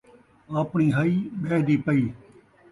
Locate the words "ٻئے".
1.41-1.57